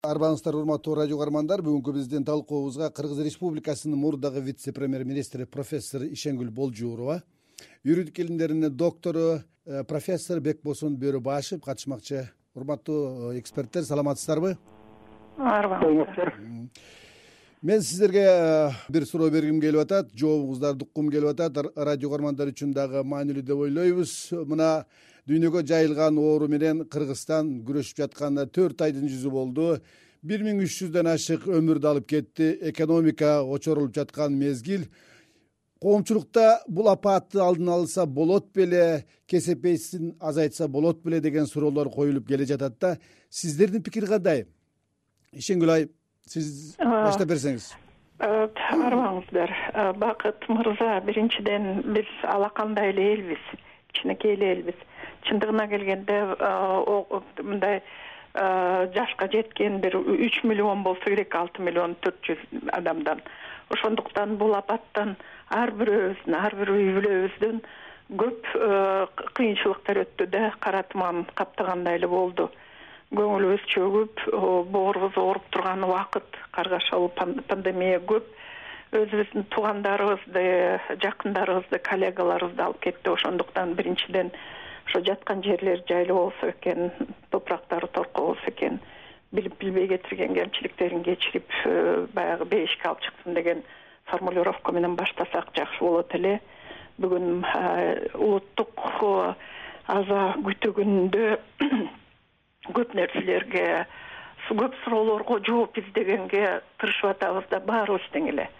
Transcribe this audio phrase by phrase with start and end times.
[0.00, 6.48] арбаңыздар урматтуу радио каармандар бүгүнкү биздин талкуубузга кыргыз республикасынын мурдагы вице премьер министри профессор ишенгүл
[6.48, 7.18] болжуурова
[7.84, 12.30] юридика илимдеринин доктору э, профессор бекбосун бөрүбашев катышмакчы.
[12.54, 14.56] Урматтуу э, эксперттер саламатсыздарбы?
[15.36, 16.32] Арбаңыздар
[17.60, 20.14] мен сиздерге э, бир суроо бергим келип атат.
[20.16, 21.60] Жообуңуздарды уккум келип атат.
[21.76, 24.16] Радио каармандар үчүн дагы маанилүү деп ойлойбуз.
[24.48, 24.86] Мына
[25.28, 29.76] дүйнөгө жайылган оору менен кыргызстан күрөшүп жатканына төрт айдын жүзү болду.
[30.22, 32.50] Бир миң үч жүздөн ашык өмүрдү алып кетти.
[32.72, 34.84] Экономика очорулуп жаткан мезгил.
[35.80, 42.44] Коомчулукта бул апаатты алдын алса болот беле кесепетин азайтса болот беле деген суроолор коюлуп келе
[42.44, 42.98] жатат да.
[43.30, 44.44] Сиздердин пикир кандай?
[45.32, 45.94] Ишенгүл айым
[46.26, 47.72] сиз баштап берсеңиз.
[48.20, 49.50] арыбаңыздар
[49.98, 53.44] бакыт мырза биринчиден биз алакандай эле элбиз
[53.88, 54.74] кичинекей эле элбиз
[55.28, 56.20] чындыгына келгенде
[57.42, 57.82] мындай
[58.94, 63.22] жашка жеткен бир үч миллион болсо керек алты миллион төрт жүз адамдан.
[63.70, 65.16] Ошондуктан бул апаттан
[65.50, 67.60] ар бирөөбүздүн ар бир үй бүлөбүздөн
[68.18, 68.46] көп
[69.38, 72.48] кыйынчылыктар өттү да кара туман каптагандай эле болду.
[73.10, 74.22] Көңүлүбүз чөгүп
[74.70, 78.26] боорубуз ооруп турган убакыт каргашалуу пандемия көп.
[78.94, 80.44] Өзүбүздүн туугандарыбызды
[81.02, 83.10] жакындарыбызды коллегаларыбызды алып кетти.
[83.10, 84.30] Ошондуктан биринчиден
[84.90, 86.90] ошо жаткан жерлери жайлуу болсо экен
[87.30, 88.80] топурактары торко болсо экен
[89.30, 93.62] билип билбей кетирген кемчиликтерин кечирип э, баягы бейишке алып чыксын деген
[94.06, 96.40] формулировка менен баштасак жакшы болот эле.
[96.98, 99.34] Бүгүн э, улуттук э,
[99.86, 101.38] аза күтүү күнүндө
[102.76, 103.86] көп нерселерге
[104.50, 108.50] көп суроолорго жооп издегенге тырышып атабыз да баарыбыз тең эле.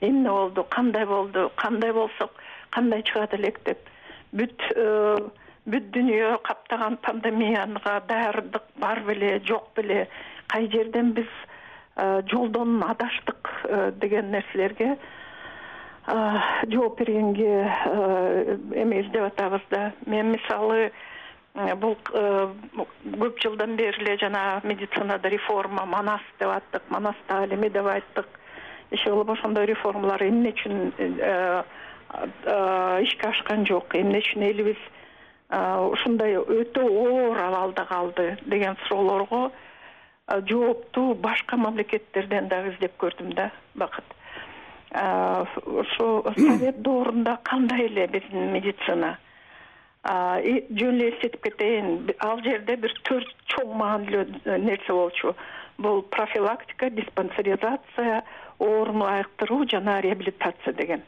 [0.00, 2.34] Эмне болду кандай болду кандай болсок
[2.70, 3.78] кандай чыгат элек деп.
[4.34, 4.58] Бүт
[5.66, 10.06] бүт дүйнө каптаган пандемияга даярдык бар беле жок беле.
[10.46, 11.30] Кай жерден биз
[12.30, 13.50] жолдон адаштык
[14.00, 14.96] деген нерселерге
[16.06, 17.66] жооп бергенге
[18.78, 19.92] эме издеп атабыз да.
[20.06, 20.92] Мен мисалы
[21.80, 27.70] бул көп жылдан бери эле жана медицинада реформа манас деп аттык манас дагы эле эме
[27.70, 28.28] деп айттык.
[28.90, 30.92] Иши кылып ошондой реформалар эмне үчүн
[33.02, 33.96] ишке ашкан жок?
[33.98, 34.78] Эмне үчүн элибиз
[35.50, 39.52] ушундай өтө оор абалда калды деген суроолорго
[40.26, 44.04] жоопту башка мамлекеттерден дагы издеп көрдүм да бакыт.
[44.90, 49.18] Ошо совет доорунда кандай эле биздин медицина?
[50.04, 55.34] Жөн эле эсетип кетейин ал жерде бир төрт чоң маанилүү нерсе болчу.
[55.78, 58.24] Бул профилактика диспансеризация
[58.58, 61.02] ооруну айыктыруу жана реабилитация деген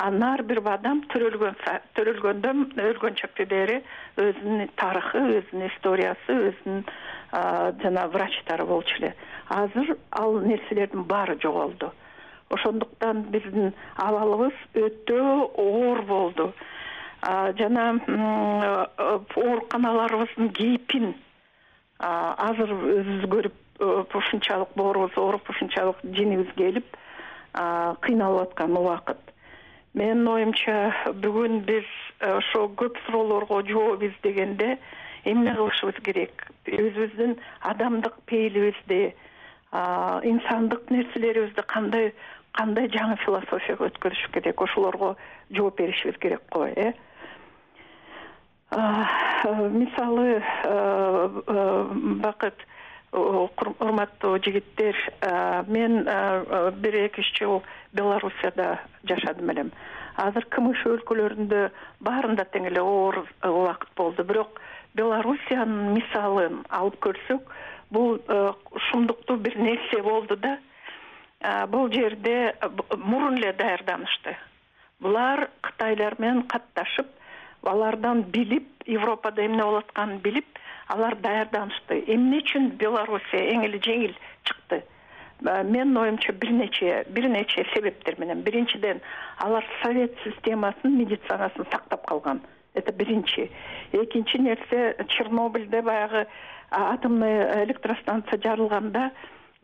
[0.00, 1.56] анын ар бир адам төрөлгөн
[1.96, 3.76] төрөлгөндөн өлгөнчө бери
[4.16, 6.84] өзүнүн тарыхы өзүнүн историясы өзүнүн
[7.82, 9.14] жана врачтары болчу эле.
[9.48, 11.92] Азыр ал нерселердин баары жоголду.
[12.50, 15.20] Ошондуктан биздин абалыбыз өтө
[15.54, 16.52] оор болду.
[17.58, 17.84] Жана
[19.36, 21.14] ооруканаларыбыздын кейпин
[22.00, 26.96] азыр өзүбүз көрүп ушунчалык боорубуз ооруп ушунчалык жинибиз келип
[27.52, 29.20] кыйналып аткан убакыт
[29.94, 30.92] менин оюмча
[31.22, 31.86] бүгүн биз
[32.20, 34.78] э, ошо көп суроолорго жооп издегенде
[35.24, 36.46] эмне кылышыбыз керек?
[36.66, 37.36] Өзүбүздүн
[37.72, 39.14] адамдык пейилибизди
[39.72, 42.12] инсандык нерселерибизди кандай
[42.52, 44.62] кандай жаңы философияга өткөзүш керек?
[44.62, 45.16] Ошолорго
[45.50, 46.92] жооп беришибиз керек го э?
[48.70, 51.28] Мисалы э,
[52.22, 52.54] бакыт
[53.12, 54.96] урматтуу жигиттер
[55.66, 56.04] мен
[56.82, 57.62] бир эки үч жыл
[57.92, 59.72] белоруссияда жашадым элем.
[60.16, 61.70] Азыр кмш өлкөлөрүндө
[62.06, 64.24] баарында тең эле оор убакыт болду.
[64.24, 64.60] Бирок
[64.94, 67.50] белоруссиянын мисалын алып көрсөк
[67.90, 68.18] бул
[68.90, 70.58] шумдуктуу бир нерсе болду да.
[71.68, 72.54] Бул жерде
[72.96, 74.36] мурун эле даярданышты.
[75.00, 77.08] Булар кытайлар менен катташып
[77.62, 84.14] алардан билип европада эмне болуп атканын билип алар даярданышты эмне үчүн белоруссия эң эле жеңил
[84.44, 84.82] чыкты?
[85.40, 88.42] Менин оюмча бир нече бир нече себептер менен.
[88.42, 89.00] Биринчиден
[89.38, 92.40] алар совет системасынын медицинасын сактап калган.
[92.74, 93.50] Это биринчи.
[93.92, 96.26] Экинчи нерсе чернобыльде баягы
[96.70, 99.10] атомный электростанция жарылганда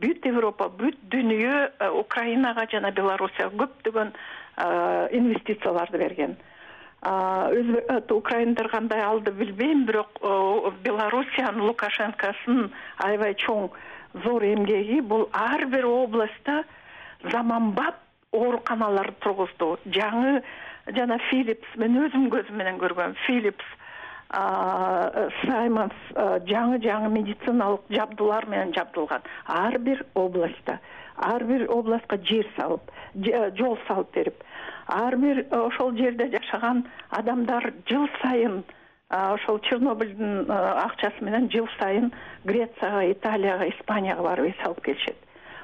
[0.02, 4.12] бүт европа бүт дүйнө украинага жана белоруссияга көптөгөн
[5.16, 6.37] инвестицияларды берген
[7.02, 10.08] украиндар кандай алды билбейм бирок
[10.82, 13.70] белоруссиянын лукашенкосунун аябай чоң
[14.25, 15.00] зор эмгеги.
[15.00, 16.64] Бул ар бир областта
[17.31, 17.96] заманбап
[18.32, 19.78] ооруканаларды тургузду.
[19.87, 20.43] Жаңы
[20.87, 23.64] жана филипс мен өзүм көзүм менен көргөм филипс
[25.46, 25.94] сайманс
[26.49, 30.81] жаңы жаңы медициналык жабдуулар менен жабдылган ар бир областта.
[31.16, 32.90] Ар бир областка жер салып
[33.56, 34.42] жол салып берип
[34.87, 38.64] ар бир ошол жерде жашаган адамдар жыл сайын
[39.11, 42.12] ошол чернобыльдин акчасы менен жыл сайын
[42.44, 45.17] грецияга италияга испанияга барып эс алып келишет.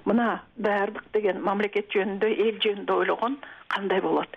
[0.04, 4.28] Мына даярдык деген мамлекет жөнүндө эл жөнүндө ойлогон кандай болот?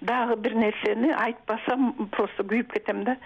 [0.00, 3.16] Дагы бир нерсени айтпасам просто күйүп кетем да.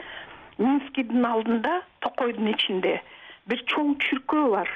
[0.58, 3.00] Минскийдин алдында токойдун ичинде
[3.46, 4.69] бир чоң чүркөө бар.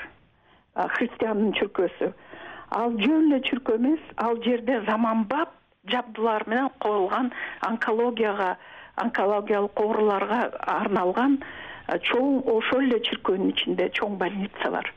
[0.76, 2.12] Христиандын чүркөөсү.
[2.70, 5.52] Ал жөн эле чүркөө эмес ал жерде заманбап
[5.90, 7.32] жабдуулар менен коюлган
[7.68, 8.56] онкологияга
[8.96, 11.40] онкологиялык ооруларга арналган
[12.10, 14.92] чоң ошол эле чүркөөнүн ичинде чоң больница бар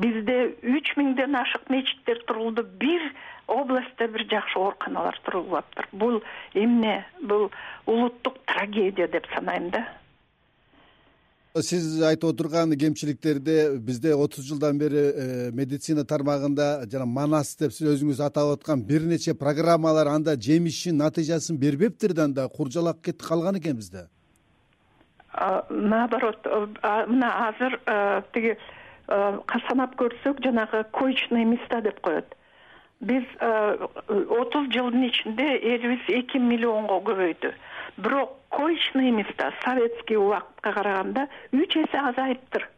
[0.00, 0.36] бизде
[0.76, 3.06] үч миңден ашык мечиттер турулду бир
[3.50, 6.22] областта бир жакшы ооруканалар турулбаптыр бул
[6.54, 7.04] эмне?
[7.22, 7.50] Бул
[7.86, 9.86] улуттук трагедия деп санайм да
[11.58, 17.88] сиз айтып отурган кемчиликтерди бизде отуз жылдан бери э, медицина тармагында жана манас деп сиз
[17.96, 23.76] өзүңүз атап аткан бир нече программалар анда жемишин натыйжасын бербептир да анда куржалак калган экен
[23.76, 24.06] бизде.
[25.70, 26.46] Наоборот
[27.08, 28.56] мына азыр э, тиги
[29.08, 29.38] э,
[29.68, 32.36] санап көрсөк жанагы коечные места деп коет
[33.00, 33.24] биз
[34.40, 37.54] отуз жылдын ичинде элибиз эки миллионго көбөйдү
[37.96, 42.68] бирок коечные места советский убакытка караганда үч эсе азайыптыр.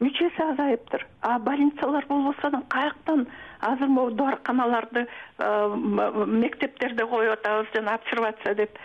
[0.00, 1.06] Үч эсе азайыптыр.
[1.20, 3.26] А больницалар болбосо каяктан
[3.60, 5.06] азыр могу доорканаларды
[5.38, 8.78] мектептерде коюп атабыз жана обсервация деп.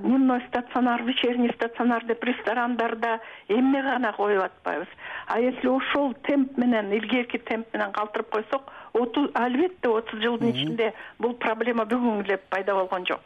[0.00, 4.88] Дневной стационар вечерний стационар деп ресторандарда эмне гана коюп атпайбыз.
[5.26, 11.34] А если ошол темп менен илгерки темп менен калтырып койсок албетте отуз жылдын ичинде бул
[11.34, 13.20] проблема бүгүнкү эле пайда болгон жок.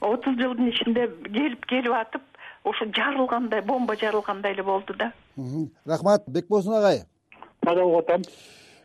[0.00, 2.22] Отуз жылдын ичинде келип келип атып
[2.64, 5.12] ушу жарылгандай бомба жарылгандай эле болду да.
[5.86, 7.02] Рахмат бекболсун агай
[7.62, 8.22] маза болуп атам.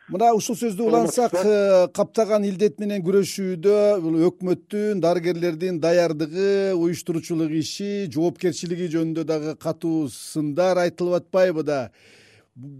[0.08, 8.08] Мына ушул сөздү улантсак э, каптаган илдет менен күрөшүүдө бул өкмөттүн дарыгерлердин даярдыгы уюштуруучулук иши
[8.16, 11.80] жоопкерчилиги жөнүндө дагы катуу сындар айтылып атпайбы да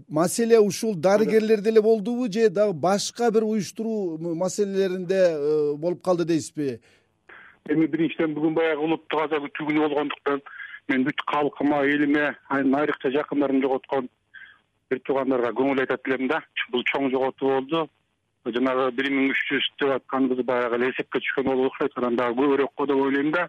[0.08, 6.80] маселе ушул дарыгерлерде эле болдубу же дагы башка бир уюштуруу маселелеринде э, болуп калды дейсизби?
[7.68, 10.40] Эми биринчиден бүгүн баягы улуттук аза күтүү күнү болгондуктан
[10.88, 14.08] мен бүт калкыма элиме айрыкча жакындарын жоготкон
[14.90, 16.42] бир туугандарга көңүл айтат элем да.
[16.72, 17.88] Бул чоң жоготуу болду.
[18.48, 22.40] Жанагы бир миң үч жүз деп атканыбыз баягы эле эсепке түшкөн болуп окшойт анан дагы
[22.40, 23.48] көбүрөөк го деп ойлойм да.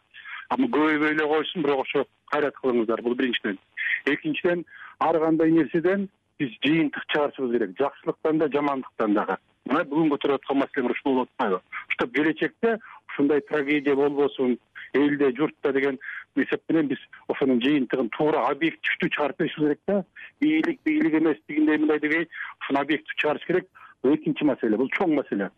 [0.51, 3.57] Көбөйбөй эле койсун бирок ошо кайрат кылыңыздар бул биринчиден.
[4.05, 4.65] Экинчиден
[4.99, 6.09] ар кандай нерседен
[6.39, 7.75] биз жыйынтык чыгарышыбыз керек.
[7.79, 9.37] Жакшылыктан да жамандыктан дагы.
[9.69, 11.59] Мына бүгүн көтөрүп аткан маселеңер ушул болуп атпайбы?
[11.93, 14.57] Чтобы келечекте ушундай трагедия болбосун
[14.93, 15.99] элде журтта деген
[16.35, 20.03] эсеп менен биз ошонун жыйынтыгын туура объективдүү чыгарып беришибиз керек да.
[20.41, 22.29] Бийлик бийлик эмес тигиндей мындай дегей
[22.61, 23.67] ушуну объективдүү чыгарыш керек.
[24.03, 25.51] Бул экинчи маселе бул чоң маселе.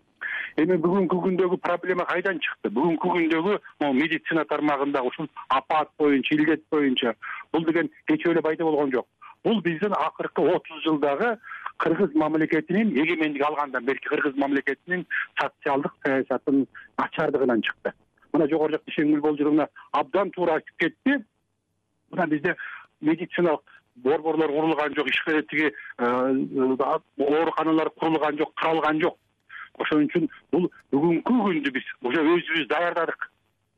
[0.57, 2.73] Эми бүгүнкү күндөгү проблема кайдан чыкты?
[2.73, 7.13] Бүгүнкү күндөгү могу медицина тармагындагы ушул апат боюнча илдет боюнча
[7.53, 9.07] бул деген кечээ эле пайда болгон жок
[9.43, 11.37] бул биздин акыркы отуз жылдагы
[11.77, 15.05] кыргыз мамлекетинин эгемендик алгандан берки кыргыз мамлекетинин
[15.41, 16.67] социалдык саясатынын
[16.97, 17.93] начардыгынан чыкты.
[18.33, 21.17] Мына жогору жакта шеңгүл болжуровна абдан туура айтып кетти.
[22.11, 22.55] Мына бизде
[23.01, 23.61] медициналык
[23.95, 25.09] борборлор курулган жок
[25.49, 26.05] тиги э,
[27.17, 29.17] ооруканалар курулган жок каралган жок.
[29.79, 33.30] Ошон үчүн бул бүгүнкү күндү биз уже өзүбүз даярдадык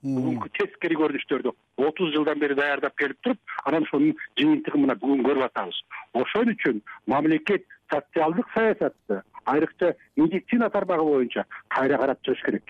[0.04, 1.54] бүгүнкү тескери көрүнүштөрдү
[1.88, 5.80] отуз жылдан бери даярдап келип туруп анан ошонун жыйынтыгын мына бүгүн көрүп атабыз.
[6.14, 12.64] Ошон үчүн мамлекет социалдык саясатты айрыкча медицина тармагы боюнча кайра карап чыгыш керек.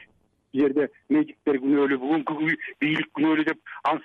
[0.53, 3.59] Бул жерде медиктер күнөөлүү бүгүнкү бийлик күнөөлүү деп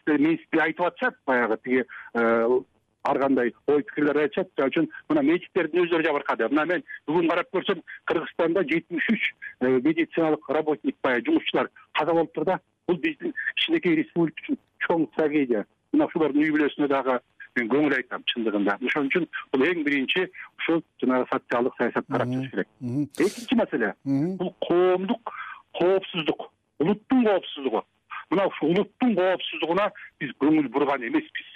[0.08, 2.60] менситпей айтып атышат баягы тиги э,
[3.04, 4.48] ар кандай ой пикирлер айтышат.
[4.56, 6.48] Ал үчүн мына медиктердин өздөрү жабыркады.
[6.48, 9.28] Мына мен бүгүн карап көрсөм кыргызстанда жетимиш үч
[9.60, 15.64] э, медициналык работник баягы жумушчулар каза болуптур да бул биздин кичинекей республика үчүн чоң трагедия.
[15.92, 17.18] Мына ушулардын үй бүлөсүнө дагы
[17.58, 18.78] мен көңүл айтам чындыгында.
[18.88, 20.26] Ошон үчүн бул эң биринчи
[20.58, 22.68] ушул жанагы социалдык саясат карап чыгыш керек.
[22.80, 25.32] Экинчи маселе бул коомдук
[25.78, 27.84] коопсуздук улуттун коопсуздугу.
[28.30, 29.90] Мына ушул улуттун коопсуздугуна
[30.20, 31.48] биз көңүл бурган эмеспиз.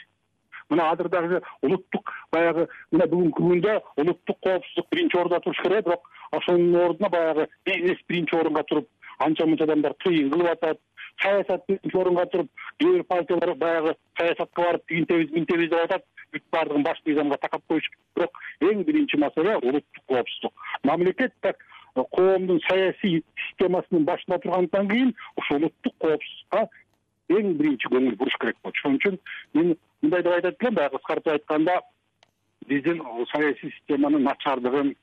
[0.71, 6.09] Мына азыр дагы улуттук баягы мына бүгүнкү күндө улуттук коопсуздук биринчи орунда туруш керек бирок
[6.33, 10.81] ошонун ордуна баягы бизнес биринчи орунга туруп анча мынча адамдар тыйын кылып атат
[11.21, 16.05] саясат биринчи орунга туруп кээ бир партиялар баягы саясатка барып тигинтебиз мынтебиз деп атат.
[16.33, 20.53] Бүт баардыгын баш мыйзамга такап коюш бирок эң биринчи маселе улуттук коопсуздук.
[20.83, 21.57] Мамлекет так
[21.97, 26.69] э, коомдун саясий системасынын башында тургандан кийин ушул улуттук коопсуздукка
[27.29, 28.77] эң биринчи көңүл буруш керек болот.
[28.77, 29.19] Ошон үчүн
[29.55, 31.81] мен мындай деп айтат элем баягы кыскартып айтканда
[32.69, 33.03] биздин
[33.33, 34.95] саясий системанын начардыгын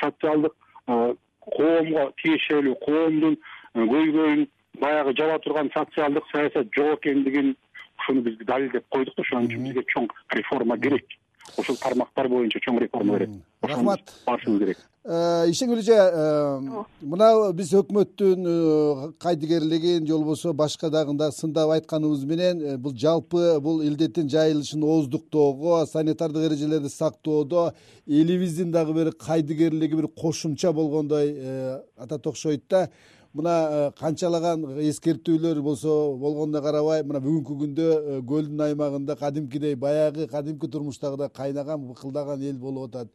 [0.00, 0.54] социалдык
[0.86, 3.36] коомго тиешелүү коомдун
[3.74, 4.46] көйгөйүн
[4.80, 7.54] баягы жаба турган социалдык саясат жок экендигин
[7.98, 11.06] ушуну биз далилдеп койдук да ошон үчүн бизге чоң реформа керек.
[11.56, 13.40] Ушул тармактар боюнча чоң реформа керек.
[13.62, 14.14] Рахмат.
[14.26, 21.12] Башыбыз керек э, ишенгүл эже э, мына биз өкмөттүн э, кайдыгерлигин же болбосо башка дагы
[21.12, 27.72] мындай сындап айтканыбыз менен бул жалпы бул илдеттин жайылышын ооздуктоого санитардык эрежелерди сактоодо
[28.06, 31.36] элибиздин дагы бир кайдыгерлиги бир кошумча болгондой
[31.96, 32.88] ата окшойт да.
[33.36, 37.88] Мына канчалаган эскертүүлөр болсо болгонуна карабай мына бүгүнкү күндө
[38.24, 43.08] көлдүн аймагында кадимкидей баягы кадимки турмуштагыдай кайнаган быкылдаган эл болуп атат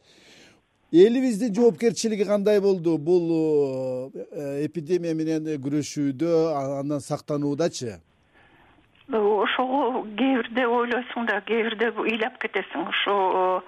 [0.91, 2.97] элибиздин жоопкерчилиги кандай болду?
[2.97, 6.31] Бул э, эпидемия менен күрөшүүдө
[6.79, 7.99] андан сактануудачы
[9.17, 12.87] ошого кээ бирде ойлойсуң да кээ бирде ыйлап кетесиң.
[12.87, 13.63] Ошо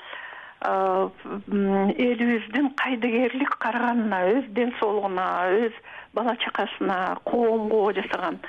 [0.64, 5.74] элибиздин кайдыгерлик караганына өз ден соолугуна өз
[6.14, 8.40] бала чакасына коомго жасаган.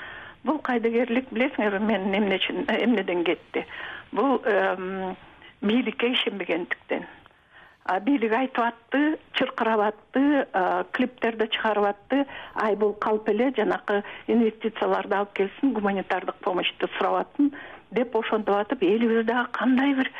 [0.45, 3.67] Бул кайдыгерлик билесиңерби мен эмне үчүн эмнеден кетти?
[4.13, 4.39] Бул
[5.63, 7.07] бийликке ишенбегендиктен
[7.85, 9.01] бийлик айтып атты
[9.37, 10.47] чыркырап атты
[10.97, 12.25] клиптерди чыгарып атты
[12.55, 17.53] ай бул калп эле жанакы инвестицияларды алып келсин гуманитардык помощьту сурап атын
[17.91, 20.11] деп ошентип атып элибиз дагы кандай бир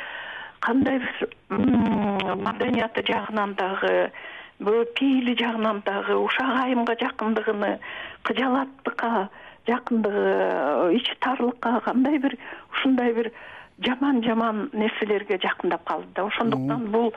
[0.59, 4.11] кандай бир маданияты жагынан дагы
[4.59, 7.79] пейили жагынан дагы ушак айымга жакындыгыны
[8.23, 9.29] кыжалаттыкка
[9.67, 12.37] жакындыгы ичи тарлыкка кандай бир
[12.71, 13.31] ушундай бир
[13.79, 16.25] жаман жаман нерселерге жакындап калды да.
[16.25, 17.13] Ошондуктан бул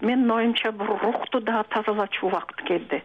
[0.00, 3.02] менин оюмча бул рухту дагы тазалачу убакыт келди.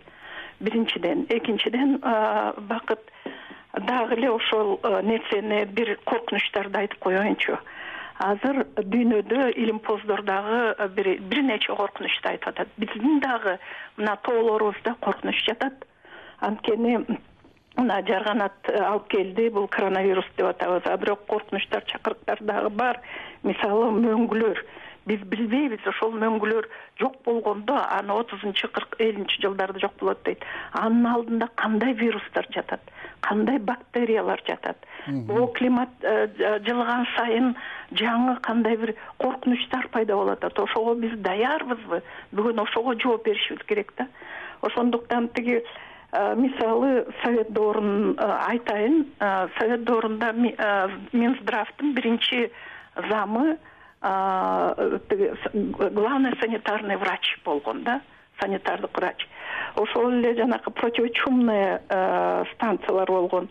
[0.59, 2.99] Биринчиден экинчиден бакыт
[3.73, 7.59] дагы эле ошол нерсени бир коркунучтарды айтып коеюнчу
[8.19, 10.87] азыр дүйнөдө илимпоздор дагы э,
[11.19, 12.67] бир нече коркунучту айтып атат.
[12.77, 13.57] Биздин дагы
[13.97, 15.85] мына тоолорубузда коркунуч жатат.
[16.39, 16.97] Анткени
[17.75, 20.83] мына жарганат алып келди бул коронавирус деп атабыз.
[20.85, 23.01] А бирок коркунучтар чакырыктар дагы бар.
[23.43, 24.63] Мисалы мөңгүлөр
[25.05, 26.67] биз билбейбиз ошол мөңгүлөр
[26.99, 30.45] жок болгондо аны отузунчу кырк элүүнчү жылдарда жок болот дейт.
[30.73, 32.81] Анын алдында кандай вирустар жатат
[33.25, 34.77] кандай бактериялар жатат?
[35.07, 36.27] Могу климат э,
[36.65, 37.53] жылыган сайын
[37.97, 42.01] жаңы кандай бир коркунучтар пайда болуп атат ошого биз даярбызбы?
[42.31, 44.07] Бүгүн ошого жооп беришибиз керек да.
[44.61, 45.61] Ошондуктан тиги
[46.11, 49.05] э, мисалы совет доорун э, айтайын.
[49.59, 52.51] Совет доорунда минздравдын биринчи
[53.09, 53.57] замы
[55.09, 58.01] тиги главный санитарный врач болгон да?
[58.39, 59.27] Санитардык врач.
[59.75, 61.79] Ошол эле жанакы противочумный
[62.53, 63.49] станциялар болгон.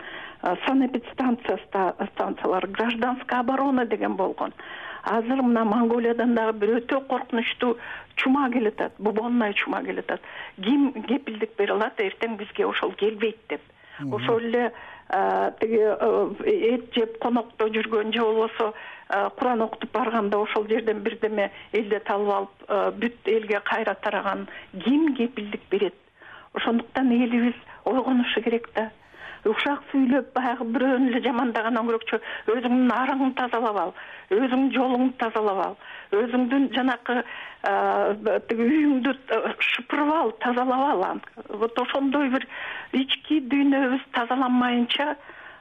[0.67, 1.59] Санэпидстанция
[2.13, 4.53] станциялары гражданская оборона деген болгон.
[5.03, 7.77] Азыр мына монголиядан дагы бир өтө коркунучтуу
[8.17, 10.21] чума келатат бубонный чума келатат.
[10.63, 13.61] Ким кепилдик бере алат эртең бизге ошол келбейт деп.
[14.13, 14.73] Ошол эле
[15.61, 15.81] тиги
[16.71, 18.73] эт жеп конокто жүргөн же болбосо
[19.09, 24.49] куран окутуп барганда ошол жерден бирдеме элдет алып алып бүт элге кайра тараган
[24.85, 25.95] ким кепилдик берет?
[26.55, 28.91] Ошондуктан элибиз ойгонушу керек да.
[29.45, 32.19] Ушак сүйлөп баягы бирөөнү эле жамандагандан көрөкчү
[32.49, 33.91] өзүңдүн арыңды тазалап ал
[34.33, 35.75] өзүңдүн жолуңду тазалап ал
[36.17, 37.19] өзүңдүн жанакы
[38.49, 39.13] тиги үйүңдү
[39.69, 41.21] шыпырып ал тазалап ал.
[41.61, 42.47] Вот ошондой бир
[42.93, 45.13] ички дүйнөбүз тазаланмайынча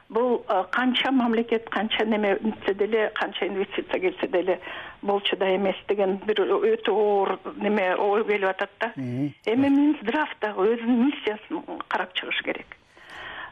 [0.08, 4.60] бул канча мамлекет канча неме нтсе деле канча инвестиция келсе деле
[5.02, 8.92] болчу да эмес деген бир өтө оор неме ой келип атат да.
[8.96, 12.76] Эми минздрав дагы өзүнүн миссиясын карап чыгыш керек.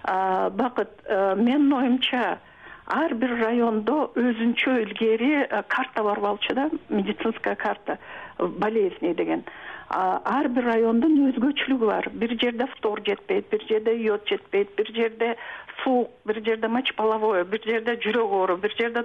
[0.05, 0.91] Бакыт
[1.37, 2.39] менин оюмча
[2.87, 7.99] ар бир райондо өзүнчө илгери карта бар болчу да медицинская карта
[8.39, 9.45] болезней деген
[9.93, 12.09] ар бир райондун өзгөчөлүгү бар.
[12.13, 15.37] Бир жерде фтор жетпейт бир жерде йод жетпейт бир жерде
[15.83, 19.05] суук бир жерде мочь половое бир жерде жүрөк оору бир жерде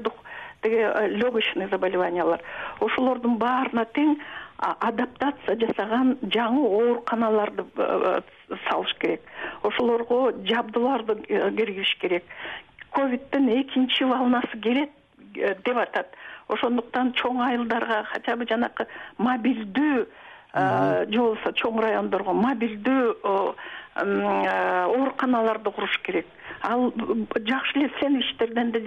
[0.61, 2.41] тиги легочный заболеваниялар.
[2.79, 4.15] Ошолордун баарына тең
[4.57, 9.21] адаптация жасаган жаңы ооруканаларды э, э, салыш керек.
[9.63, 12.23] Ошолорго жабдууларды э, киргизиш керек.
[12.91, 14.89] Ковидтин экинчи волнасы келет
[15.35, 16.15] деп атат.
[16.47, 20.07] Ошондуктан чоң айылдарга хотя бы жанакы мобилдүү
[20.57, 23.13] же болбосо чоң райондорго мобилдүү
[23.97, 26.27] ооруканаларды куруш керек.
[26.61, 26.91] Ал
[27.45, 28.79] жакшы эле сен иштерден да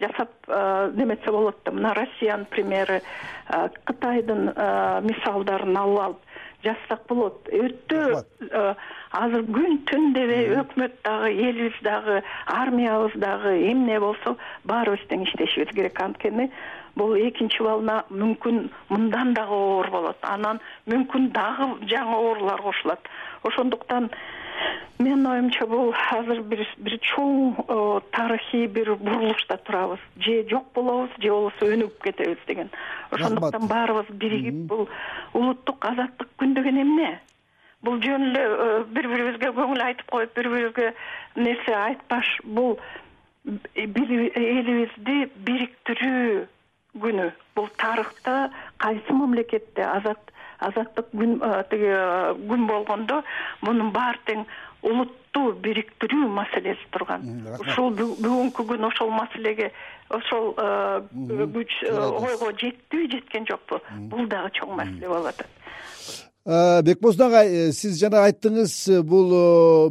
[0.00, 0.30] жасап
[0.96, 1.72] неметсе болот да.
[1.72, 3.00] Мына россиянын примери
[3.84, 4.52] кытайдын
[5.06, 6.20] мисалдарын алып алып
[6.66, 7.48] жазсак болот.
[7.52, 8.74] Өтө э,
[9.14, 15.74] азыр күн түн дебей өкмөт дагы элибиз дагы армиябыз дагы эмне болсо баарыбыз тең иштешибиз
[15.74, 16.00] керек.
[16.00, 16.50] Анткени
[16.96, 20.18] бул экинчи волна мүмкүн мындан дагы оор болот.
[20.22, 23.10] Анан мүмкүн дагы жаңы оорулар кошулат.
[23.44, 24.08] Ошондуктан
[24.98, 27.60] менин оюмча бул азыр бир бир чоң
[28.16, 30.00] тарыхый бир бурулушта турабыз.
[30.18, 32.72] Же жок болобуз же болбосо өнүгүп кетебиз деген.
[33.10, 34.88] Ошондуктан баарыбыз биригип бул
[35.34, 37.20] улуттук азаттык күн деген эмне?
[37.84, 40.94] Бул жөн эле э, бири бирибизге көңүл айтып коюп бири бирибизге
[41.36, 42.78] нерсе айтпаш бул
[43.76, 46.46] элибизди бириктирүү
[47.02, 47.30] күнү.
[47.56, 48.50] Бул тарыхта
[48.82, 51.38] кайсы мамлекетте азат азаттык күн
[51.70, 51.90] тиги
[52.48, 53.22] күн болгондо
[53.60, 54.46] мунун баары тең
[54.86, 57.26] улутту бириктирүү маселеси турган.
[57.60, 59.72] Ушул бүгүнкү күн ошол маселеге
[60.08, 63.80] ошол күч ойго жеттиби жеткен жокпу.
[64.12, 69.32] Бул дагы чоң маселе болуп атат Э, бекбоздон агай э, сиз жана айттыңыз э, бул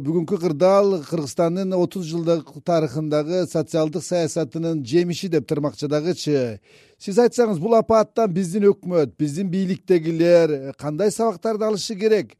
[0.00, 6.62] бүгүнкү кырдаал кыргызстандын отуз жылдык тарыхындагы социалдык саясатынын жемиши деп тырмакчы дагычы.
[6.96, 12.32] Сиз айтсаңыз бул апааттан биздин өкмөт биздин бийликтегилер кандай сабактарды алышы керек?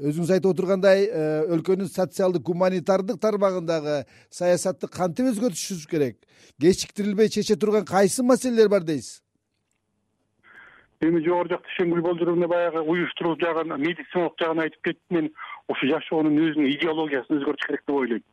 [0.00, 1.04] Өзүңүз айтып отургандай
[1.52, 6.16] өлкөнүн социалдык гуманитардык тармагындагы саясатты кантип өзгөртүшүбүз керек?
[6.56, 9.20] Кечиктирилбей чече турган кайсы маселелер бар дейсиз
[11.08, 15.02] эми жогору жакта шеңгүл болжоровна баягы уюштуруу жагын медициналык жагын айтып кетти.
[15.10, 15.30] Мен
[15.68, 18.24] ушу жашоонун өзүнүн идеологиясын өзгөртүш керек деп ойлойм.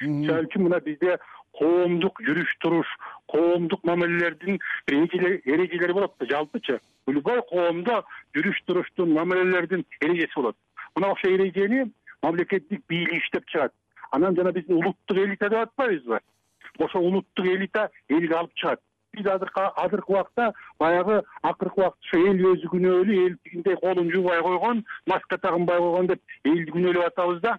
[0.00, 1.16] Мисалы үчүн мына бизде
[1.58, 2.88] коомдук жүрүш туруш
[3.32, 4.58] коомдук мамилелердин
[4.92, 8.02] эрежелери болот да жалпычы любой коомдо
[8.36, 10.56] жүрүш туруштун мамилелердин эрежеси болот.
[10.96, 11.86] Мына ошол эрежени
[12.22, 13.72] мамлекеттик бийлик иштеп чыгат.
[14.10, 16.20] Анан жана биз улуттук элита деп атпайбызбы?
[16.78, 18.80] Ошол улуттук элита элге алып чыгат
[19.16, 24.84] биз азыркы убакта баягы акыркы убакта ушу эл өзү күнөөлүү эл тигиндей колун жуубай койгон
[25.06, 27.58] маска тагынбай койгон деп элди күнөөлөп атабыз да.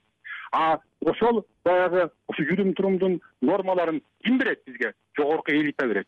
[0.51, 4.93] А ошол баягы ушу жүрүм турумдун нормаларын ким берет бизге?
[5.17, 6.07] Жогорку элита берет.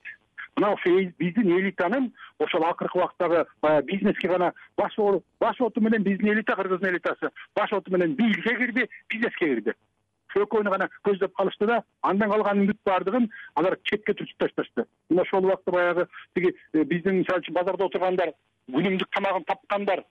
[0.56, 6.56] Мына ушу биздин элитанын ошол акыркы убактагы баягы бизнеске гана баш оту менен биздин элита
[6.56, 9.74] кыргыздын элитасы баш оту менен бийликке кирди бизнеске кирди
[10.36, 14.85] экөөнү гана көздөп калышты да андан калганын бүт баардыгын алар четке түртүп ташташты.
[15.09, 18.33] Мына ошол убакта баягы тиги э, биздин мисалы үчүн базарда отургандар
[18.72, 20.03] күнүмдүк тамагын тапкандар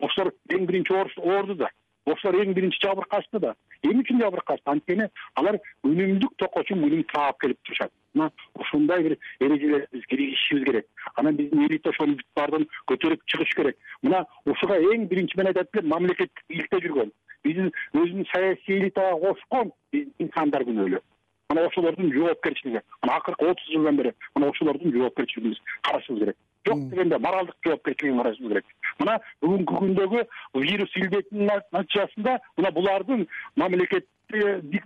[0.00, 1.70] ошолор эң биринчи оорду да
[2.06, 7.40] ошолор эң биринчи жабыркашты да эмне үчүн жабыркашты анткени алар күнүмдүк токко үчүн күнүм таап
[7.42, 7.92] келип турушат.
[8.14, 10.86] Мына ушундай бир эрежелерди биз киргизишибиз керек.
[11.16, 13.76] Анан биздин элита ошонун бүт баардыгын көтөрүп чыгыш керек.
[14.02, 17.12] Мына ушуга эң биринчи мен айтат элем мамлекеттик бийликте жүргөн
[17.46, 21.02] биздин өзүнүн саясий элитага кошкон инсандар күнөөлүү
[21.50, 22.82] мына ошолордун жоопкерчилиги.
[23.02, 26.36] Мына акыркы отуз жылдан бери мына ошолордун жоопкерчилигин биз карашыбыз керек.
[26.66, 28.66] Жок дегенде моралдык жоопкерчилигин карашыбыз керек.
[28.98, 30.24] Мына бүгүнкү күндөгү
[30.66, 34.06] вирус илдетинин натыйжасында мына булардын мамлекетти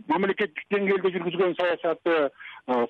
[0.09, 2.17] мамлекеттик деңгээлде жүргүзгөн саясаты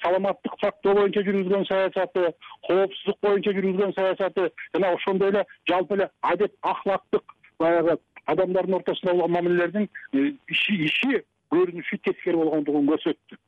[0.02, 2.32] саламаттык сактоо боюнча жүргүзгөн саясаты
[2.66, 7.98] коопсуздук боюнча жүргүзгөн саясаты жана ошондой эле жалпы эле адеп ахлактык баягы
[8.32, 11.22] адамдардын ортосунда болгон мамилелердин э, иши иши
[11.54, 13.38] көрүнүшү тескери болгондугун көрсөттү.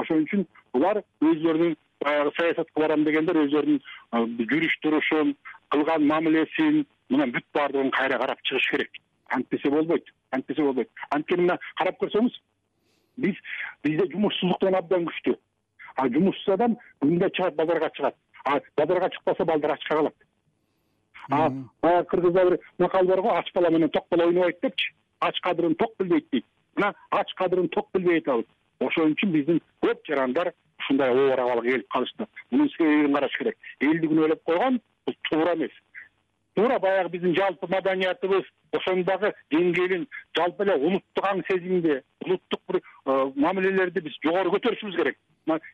[0.00, 4.22] Ошон үчүн булар өзүлөрүнүн баягы саясатка барам дегендер өздөрүнүн э,
[4.52, 5.34] жүрүш турушун
[5.74, 9.02] кылган мамилесин мына бүт баардыгын кайра карап чыгыш керек.
[9.28, 10.88] Антпесе болбойт антпесе болбойт.
[11.10, 12.40] Анткени мына карап көрсөңүз
[13.20, 13.36] биз
[13.84, 15.36] бизде жумушсуздук деген абдан күчтүү
[15.96, 18.16] а жумушсуз адам күндө чыгат базарга чыгат.
[18.44, 20.14] А базарга чыкпаса балдар ачка калат
[21.30, 21.50] а
[21.82, 25.92] баягы кыргызда бир макал барго ач бала менен ток бала ойнобойт депчи ач кадырын ток
[25.98, 26.44] билбейт дейт.
[26.76, 28.46] Мына ач кадырын ток билбей атабыз
[28.80, 32.26] ошон үчүн биздин көп жарандар ушундай оор абалга келип калышты.
[32.50, 33.56] Мунун себебин караш керек.
[33.80, 35.72] Элди күнөөлөп койгон бул туура эмес.
[36.54, 40.06] Туура баягы биздин жалпы маданиятыбыз ошонун дагы деңгээлин
[40.36, 45.18] жалпы эле улуттук аң сезимди улуттук бир э, мамилелерди биз жогору көтөрүшүбүз керек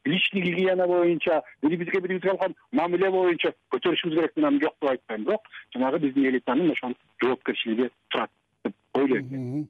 [0.04, 5.24] личный гигиена боюнча бирибизге бирибизге кылган мамиле боюнча көтөрүшүбүз керек мен аны жок деп айтпайм
[5.24, 8.30] бирок жанагы биздин элитанын ошол жоопкерчилиги турат
[8.64, 9.68] деп ойлойм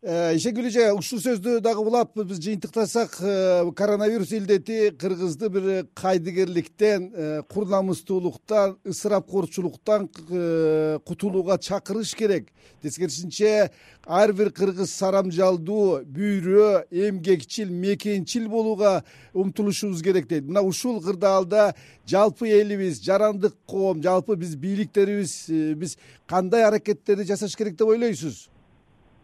[0.00, 7.42] ишенгүл эже ушул сөздү дагы улап биз жыйынтыктасак э, коронавирус илдети кыргызды бир кайдыгерликтен э,
[7.48, 12.46] кур намыстуулуктан ысырапкорчулуктан э, кутулууга чакырыш керек.
[12.80, 13.72] Тескерисинче
[14.06, 19.02] ар бир кыргыз сарамжалдуу бүйрө эмгекчил мекенчил болууга
[19.34, 20.44] умтулушубуз керек дейт.
[20.44, 21.74] Мына ушул кырдаалда
[22.06, 28.46] жалпы элибиз жарандык коом жалпы биз бийликтерибиз биз кандай аракеттерди жасаш керек деп ойлойсуз?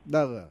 [0.04, 0.48] Дагы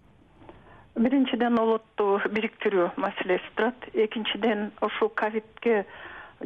[0.96, 3.88] биринчиден улутту бириктирүү маселеси турат.
[3.94, 5.86] Экинчиден ушул ковидке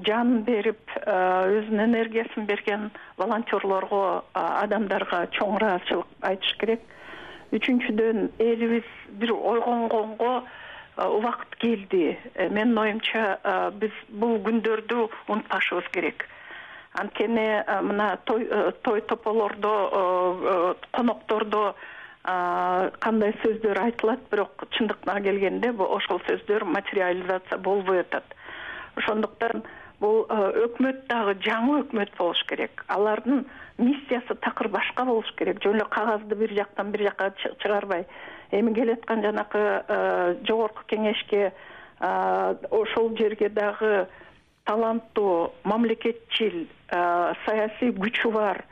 [0.05, 6.85] жанын берип өзүнүн энергиясын берген волонтерлорго адамдарга чоң ыраазычылык айтыш керек.
[7.51, 8.87] Үчүнчүдөн элибиз
[9.19, 10.43] бир ойгонгонго
[10.97, 12.17] убакыт келди.
[12.35, 13.37] Э, менин оюмча
[13.79, 16.25] биз бул күндөрдү унутпашыбыз керек.
[16.97, 21.75] Анткени мына той э, той тополордо коноктордо
[22.27, 28.35] кандай сөздөр айтылат бирок чындыкына келгенде ошол сөздөр материализация болбой атат.
[28.97, 29.63] Ошондуктан
[30.01, 32.83] бул өкмөт дагы жаңы өкмөт болуш керек.
[32.87, 33.45] Алардын
[33.77, 35.61] миссиясы такыр башка болуш керек.
[35.63, 37.31] Жөн эле кагазды бир жактан бир жака
[37.63, 38.05] чыгарбай.
[38.51, 39.63] Эми келаткан жанакы
[40.47, 41.53] жогорку кеңешке
[41.99, 44.07] ошол жерге дагы
[44.65, 48.65] таланттуу мамлекетчил саясий күчү бар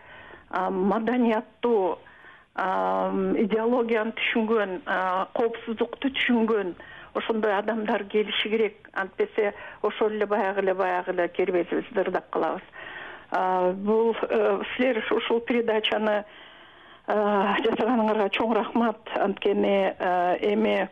[0.51, 1.97] маданияттуу
[2.55, 4.77] идеологияны түшүнгөн
[5.35, 6.75] коопсуздукту түшүнгөн
[7.15, 8.89] ошондой адамдар келиши керек.
[8.93, 12.63] Антпесе ошол эле баягы эле баягы эле кербезибизди ырдап калабыз.
[13.75, 16.23] Бул э, силер ушул передачаны
[17.07, 19.01] жасаганыңарга чоң рахмат.
[19.19, 19.93] Анткени
[20.47, 20.87] эми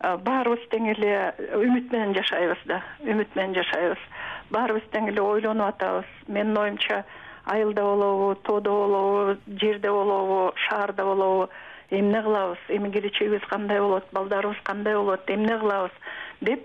[0.00, 4.02] баарыбыз тең эле үмүт менен жашайбыз да үмүт менен жашайбыз.
[4.50, 6.08] Баарыбыз тең эле ойлонуп атабыз.
[6.28, 7.04] Менин оюмча
[7.46, 11.48] айылда болобу тоодо болобу жерде болобу шаарда болобу.
[11.90, 12.58] Эмне кылабыз?
[12.68, 14.04] Эми келечегибиз кандай болот?
[14.12, 15.30] Балдарыбыз кандай болот?
[15.30, 15.92] Эмне кылабыз?
[16.40, 16.64] Деп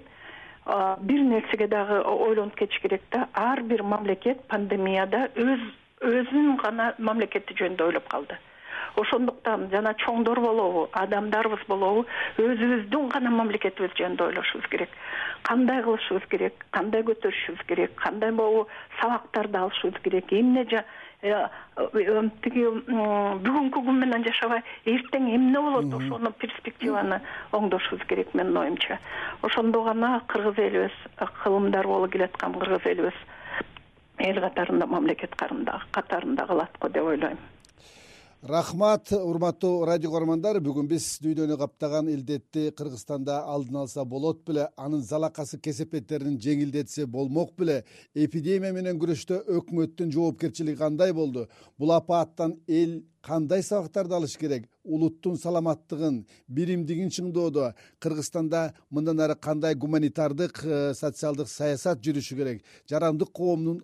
[0.66, 3.28] бир нерсеге дагы ойлонуп кетиш керек да.
[3.34, 5.60] Ар бир мамлекет пандемияда өз
[6.02, 8.38] өзүнүн гана мамлекети жөнүндө ойлоп калды.
[8.98, 12.06] Ошондуктан жана чоңдор болобу адамдарыбыз болобу
[12.38, 14.90] өзүбүздүн гана мамлекетибиз жөнүндө ойлошубуз керек
[15.44, 18.68] кандай кылышыбыз керек кандай көтөрүшүбүз керек кандай могу
[19.00, 20.32] сабактарды алышыбыз керек.
[20.32, 20.66] Эмне
[21.22, 25.94] э, э, тиги бүгүнкү күн менен жашабай эртең эмне болот?
[26.00, 29.00] Ошону перспективаны оңдошубуз керек менин оюмча.
[29.42, 30.98] Ошондо гана кыргыз элибиз
[31.44, 33.18] кылымдар боло келаткан кыргыз элибиз
[34.20, 37.51] эл катарында мамлекет катарында калат го деп ойлойм
[38.42, 45.04] рахмат урматтуу радио каармандар бүгүн биз дүйнөнү каптаган илдетти кыргызстанда алдын алса болот беле анын
[45.06, 47.84] залакасы кесепеттерин жеңилдетсе болмок беле.
[48.16, 51.48] Эпидемия менен күрөштө өкмөттүн жоопкерчилиги кандай болду?
[51.78, 54.66] Бул апааттан эл кандай сабактарды алыш керек?
[54.84, 57.76] Улуттун саламаттыгын биримдигин чыңдоодо.
[58.00, 62.64] Кыргызстанда мындан ары кандай гуманитардык э, социалдык саясат жүрүшү керек?
[62.90, 63.84] Жарандык коомдун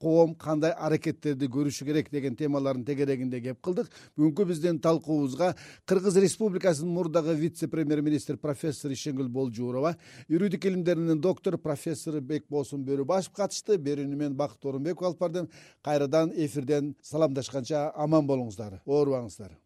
[0.00, 3.88] коом кандай аракеттерди көрүшү керек деген темалардын тегерегинде кеп кылдык.
[4.18, 5.54] Бүгүнкү биздин талкуубузга
[5.86, 9.96] кыргыз республикасынын мурдагы вице премьер министр профессор ишенгүл болжуурова
[10.28, 15.50] юридика илимдеринин доктору профессор бекболсун бөрүбашев катышты берүүнү мен бакыт оорунбеков алып бардым.
[15.82, 18.80] Кайрадан эфирден саламдашканча аман болуңуздар.
[18.86, 19.63] Оорубаңыздар